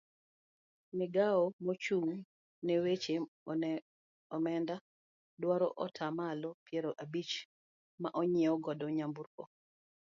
Migawo 0.97 1.43
mochung' 1.65 2.15
ne 2.65 2.75
weche 2.83 3.15
onenda 4.35 4.75
dwaro 5.41 5.67
atamalo 5.85 6.49
piero 6.65 6.91
abich 7.03 7.33
ma 8.01 8.09
onyiew 8.21 8.55
godo 8.65 8.85
nyamburko. 8.97 9.43